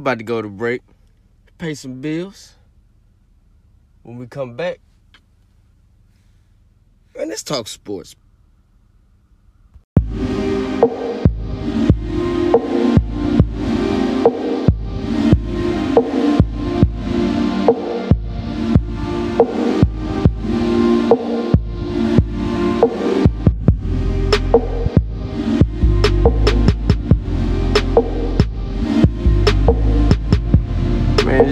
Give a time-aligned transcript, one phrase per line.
[0.00, 0.82] about to go to break,
[1.58, 2.54] pay some bills.
[4.02, 4.80] When we come back,
[7.18, 8.16] and let's talk sports.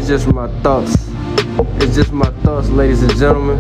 [0.09, 0.95] Just my thoughts.
[1.83, 3.59] It's just my thoughts, ladies and gentlemen.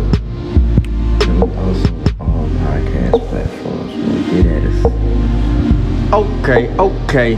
[1.29, 4.79] And also all podcast platforms will get at us.
[6.15, 7.37] Okay, okay.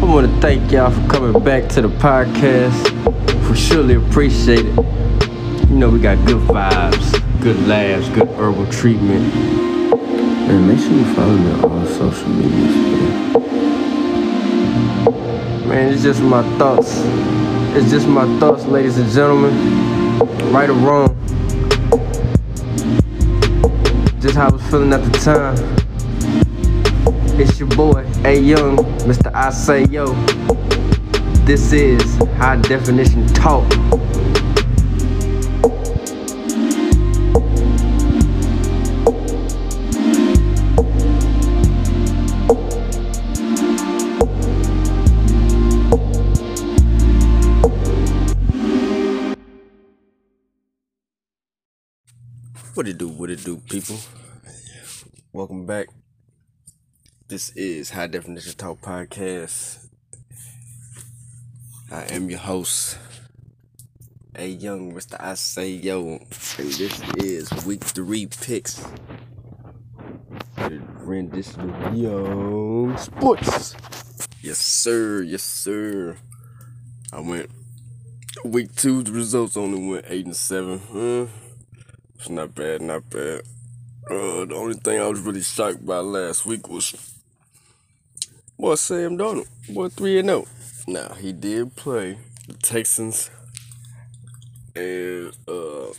[0.00, 2.90] I want to thank y'all for coming back to the podcast.
[3.50, 5.68] We surely appreciate it.
[5.68, 9.30] You know, we got good vibes, good laughs, good herbal treatment.
[9.34, 13.42] And make sure you follow me on all social medias, man.
[15.68, 17.53] Man, it's just my thoughts.
[17.76, 19.52] It's just my thoughts, ladies and gentlemen.
[20.52, 21.08] Right or wrong.
[24.20, 25.56] Just how I was feeling at the time.
[27.36, 28.76] It's your boy, A Young,
[29.08, 29.34] Mr.
[29.34, 30.06] I Say Yo.
[31.44, 33.68] This is High Definition Talk.
[52.74, 53.96] What it do, what it do, people?
[55.32, 55.86] Welcome back.
[57.28, 59.86] This is High Definition Talk Podcast.
[61.92, 62.98] I am your host,
[64.34, 65.14] A Young, Mr.
[65.20, 68.84] I Say Yo, and this is week three picks.
[70.56, 73.76] The rendition of Young Sports.
[74.42, 76.16] Yes, sir, yes, sir.
[77.12, 77.50] I went
[78.44, 81.30] week two, the results only went eight and seven.
[82.24, 83.42] It's not bad, not bad.
[84.10, 86.94] Uh, the only thing I was really shocked by last week was
[88.58, 90.46] boy Sam Darnold, boy three and zero.
[90.88, 92.16] Now he did play
[92.48, 93.28] the Texans
[94.74, 95.92] and uh,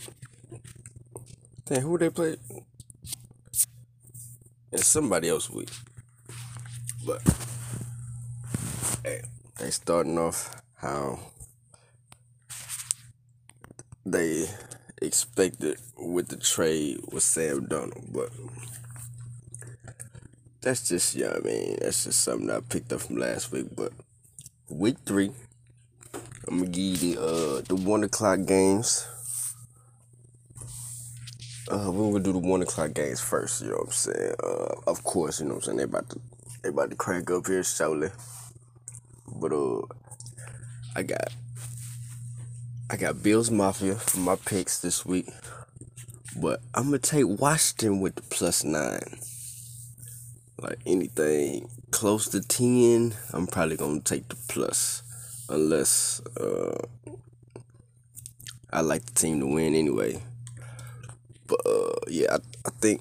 [1.66, 2.38] damn, who they play?
[4.72, 5.70] And somebody else week,
[7.06, 7.22] but
[9.04, 9.22] hey,
[9.60, 11.20] they starting off how
[14.04, 14.48] they
[15.02, 18.30] expected with the trade with Sam Darnold, but
[20.60, 23.66] that's just yeah, I mean, that's just something I picked up from last week.
[23.74, 23.92] But
[24.68, 25.30] week three,
[26.48, 29.06] I'm gonna give you the uh the one o'clock games.
[31.68, 33.62] Uh, we're gonna do the one o'clock games first.
[33.62, 34.34] You know what I'm saying?
[34.42, 35.78] Uh, of course, you know what I'm saying.
[35.78, 36.20] They about to
[36.62, 38.10] they about to crank up here shortly,
[39.36, 39.82] but uh,
[40.94, 41.32] I got
[42.88, 45.28] I got Bills Mafia for my picks this week.
[46.36, 49.18] But I'm gonna take Washington with the plus nine.
[50.60, 55.02] Like anything close to ten, I'm probably gonna take the plus.
[55.48, 56.78] Unless uh
[58.72, 60.22] I like the team to win anyway.
[61.48, 62.36] But uh yeah, I,
[62.66, 63.00] I think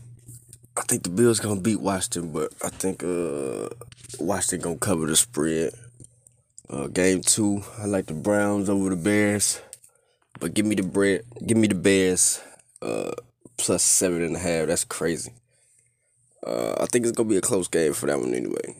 [0.75, 3.69] I think the Bills gonna beat Washington, but I think uh
[4.19, 5.73] Washington gonna cover the spread.
[6.67, 9.61] Uh, game two, I like the Browns over the Bears.
[10.39, 11.23] But give me the bread.
[11.45, 12.41] Give me the Bears.
[12.81, 13.11] Uh,
[13.57, 14.67] plus seven and a half.
[14.67, 15.31] That's crazy.
[16.45, 18.75] Uh, I think it's gonna be a close game for that one anyway.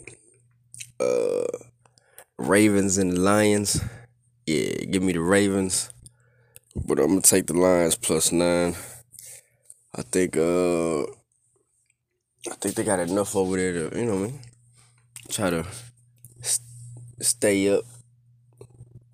[1.00, 1.46] Uh,
[2.38, 3.82] Ravens and Lions.
[4.46, 5.90] Yeah, give me the Ravens.
[6.76, 8.76] But I'm gonna take the Lions plus nine.
[9.96, 10.38] I think.
[10.38, 11.04] Uh,
[12.48, 14.40] I think they got enough over there to you know what I mean.
[15.30, 15.66] Try to
[16.42, 16.68] st-
[17.22, 17.86] stay up,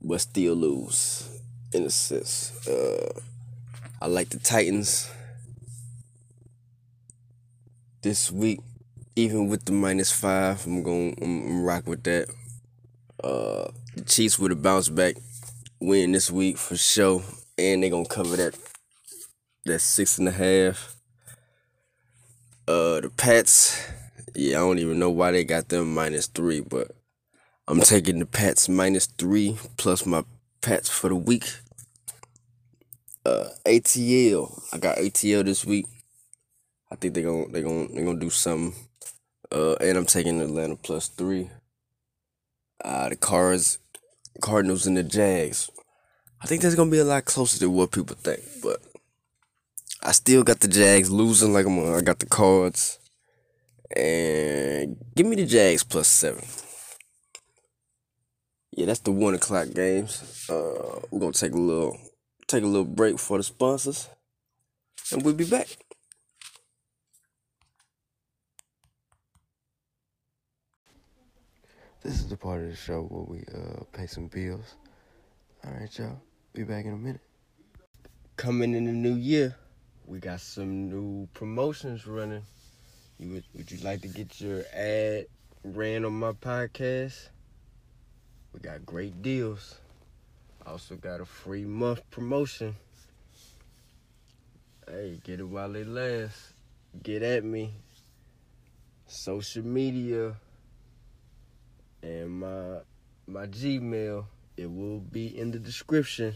[0.01, 1.40] but still lose
[1.73, 2.67] in a sense.
[2.67, 3.09] Uh,
[4.01, 5.09] I like the Titans
[8.01, 8.59] this week,
[9.15, 10.65] even with the minus five.
[10.65, 12.27] I'm going to I'm rock with that.
[13.23, 15.15] Uh, the Chiefs would have bounced back,
[15.79, 17.23] win this week for sure,
[17.57, 18.57] and they're gonna cover that
[19.65, 20.95] that six and a half.
[22.67, 23.79] Uh, the Pats,
[24.33, 26.91] yeah, I don't even know why they got them minus three, but
[27.67, 30.23] I'm taking the Pats minus three plus my
[30.61, 31.45] Pats for the week.
[33.25, 34.61] Uh, ATL.
[34.71, 35.85] I got ATL this week.
[36.91, 38.73] I think they're gonna they're gonna they're gonna do something.
[39.51, 41.49] Uh, and I'm taking Atlanta plus three.
[42.83, 43.79] Uh, the Cards,
[44.41, 45.69] Cardinals, and the Jags.
[46.41, 48.81] I think that's gonna be a lot closer than what people think, but
[50.03, 51.95] I still got the Jags losing like I'm.
[51.95, 52.99] I got the Cards,
[53.95, 56.43] and give me the Jags plus seven.
[58.71, 60.47] Yeah, that's the one o'clock games.
[60.49, 61.97] Uh, we're gonna take a little
[62.47, 64.09] take a little break for the sponsors,
[65.11, 65.67] and we'll be back.
[72.01, 74.75] This is the part of the show where we uh pay some bills.
[75.65, 76.21] All right, y'all.
[76.53, 77.21] Be back in a minute.
[78.37, 79.55] Coming in the new year,
[80.05, 82.43] we got some new promotions running.
[83.19, 85.27] You would, would you like to get your ad
[85.63, 87.29] ran on my podcast?
[88.53, 89.79] We got great deals.
[90.65, 92.75] Also got a free month promotion.
[94.87, 96.53] Hey, get it while it lasts.
[97.01, 97.71] Get at me.
[99.07, 100.35] Social media
[102.03, 102.79] and my
[103.27, 104.25] my Gmail.
[104.57, 106.35] It will be in the description.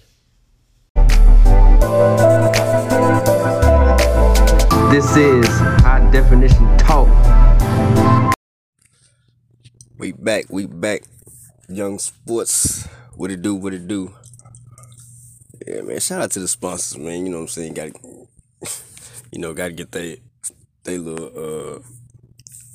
[4.89, 5.47] This is
[5.83, 7.09] high definition talk.
[9.97, 11.03] We back, we back.
[11.67, 12.87] Young Sports.
[13.15, 14.13] What it do, what it do.
[15.65, 15.99] Yeah, man.
[15.99, 17.25] Shout out to the sponsors, man.
[17.25, 17.73] You know what I'm saying?
[17.73, 17.91] Got
[19.31, 20.21] you know, gotta get they
[20.83, 21.79] they little uh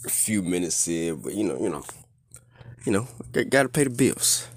[0.08, 1.84] few minutes in, but you know, you know,
[2.84, 3.06] you know,
[3.48, 4.48] gotta pay the bills.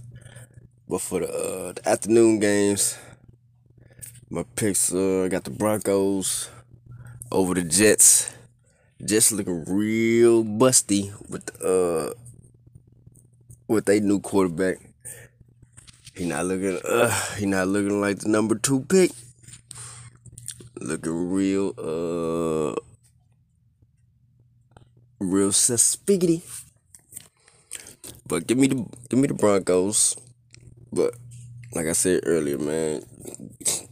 [0.87, 2.97] But for the, uh, the afternoon games,
[4.29, 6.49] my picks uh got the Broncos
[7.31, 8.31] over the Jets.
[9.03, 12.13] Jets looking real busty with uh
[13.67, 14.77] with their new quarterback.
[16.15, 19.11] He not looking uh he not looking like the number two pick.
[20.79, 22.75] Looking real uh
[25.19, 26.65] real suspicious.
[28.27, 30.15] But give me the give me the Broncos.
[30.91, 31.15] But
[31.73, 33.03] like I said earlier, man,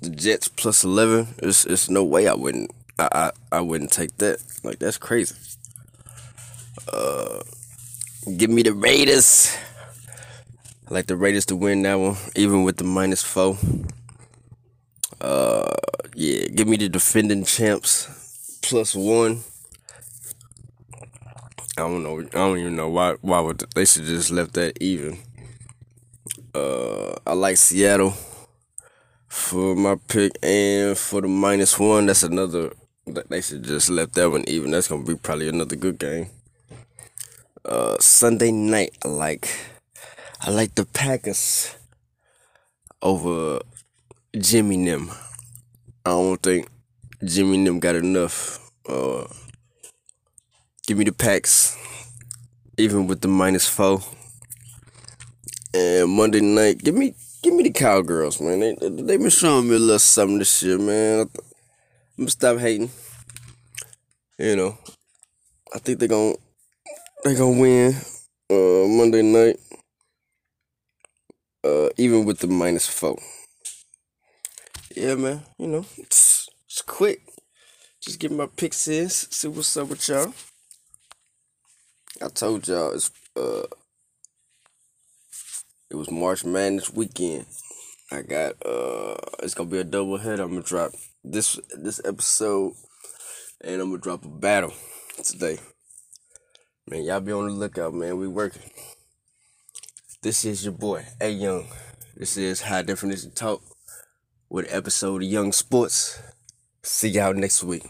[0.02, 1.28] the Jets plus eleven.
[1.40, 4.40] It's it's no way I wouldn't I I, I wouldn't take that.
[4.64, 5.36] Like that's crazy.
[6.92, 7.40] Uh,
[8.38, 9.56] give me the Raiders.
[10.90, 13.58] I like the Raiders to win that one, even with the minus four.
[15.20, 15.74] Uh,
[16.16, 19.44] yeah, give me the defending champs plus one.
[21.78, 22.20] I don't know.
[22.20, 23.16] I don't even know why.
[23.22, 25.18] Why would they should just left that even.
[26.54, 28.14] Uh, I like Seattle
[29.28, 32.08] for my pick and for the minus one.
[32.08, 32.74] That's another.
[33.06, 34.72] They should just left that one even.
[34.72, 36.28] That's gonna be probably another good game.
[37.64, 39.48] Uh, Sunday night, I like.
[40.42, 41.76] I like the Packers
[43.04, 43.62] over
[44.36, 45.12] Jimmy Nim.
[46.04, 46.68] I don't think
[47.24, 48.60] Jimmy Nim got enough.
[48.90, 49.26] Uh,
[50.88, 51.78] give me the Packs,
[52.78, 54.02] even with the minus four.
[55.76, 58.60] And Monday night, give me give me the Cowgirls, man.
[58.60, 61.22] They they been showing me a little something this year, man.
[61.22, 61.30] I'm
[62.18, 62.90] gonna stop hating.
[64.40, 64.78] You know,
[65.76, 66.38] I think they're gonna
[67.24, 67.96] they gonna win
[68.50, 69.60] uh, Monday night,
[71.64, 73.20] uh, even with the minus four.
[74.96, 75.42] Yeah, man.
[75.58, 77.22] You know, it's, it's quick.
[78.02, 80.34] Just get my picks in, see what's up with y'all.
[82.24, 83.66] I told y'all it's uh
[85.90, 87.46] it was March Madness weekend.
[88.12, 90.40] I got uh it's gonna be a double head.
[90.40, 90.92] I'm gonna drop
[91.24, 92.74] this this episode
[93.64, 94.74] and I'm gonna drop a battle
[95.24, 95.60] today.
[96.88, 98.18] Man, y'all be on the lookout, man.
[98.18, 98.72] We working.
[100.24, 101.68] This is your boy, A Young.
[102.18, 103.62] This is High Definition Talk
[104.50, 106.20] with episode of Young Sports.
[106.82, 107.86] See y'all next week.